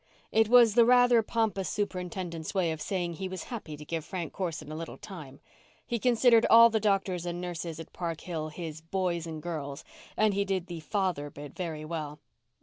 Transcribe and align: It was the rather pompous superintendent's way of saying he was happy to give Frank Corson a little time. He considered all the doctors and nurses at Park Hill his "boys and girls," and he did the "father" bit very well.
It 0.31 0.49
was 0.49 0.73
the 0.73 0.83
rather 0.83 1.21
pompous 1.21 1.69
superintendent's 1.69 2.55
way 2.55 2.71
of 2.71 2.81
saying 2.81 3.13
he 3.13 3.29
was 3.29 3.43
happy 3.53 3.77
to 3.77 3.85
give 3.85 4.03
Frank 4.03 4.33
Corson 4.33 4.71
a 4.71 4.75
little 4.75 4.97
time. 4.97 5.41
He 5.85 5.99
considered 5.99 6.43
all 6.49 6.71
the 6.71 6.79
doctors 6.79 7.23
and 7.23 7.39
nurses 7.39 7.79
at 7.79 7.93
Park 7.93 8.21
Hill 8.21 8.49
his 8.49 8.81
"boys 8.81 9.27
and 9.27 9.43
girls," 9.43 9.83
and 10.17 10.33
he 10.33 10.43
did 10.43 10.65
the 10.65 10.79
"father" 10.79 11.29
bit 11.29 11.53
very 11.55 11.85
well. 11.85 12.17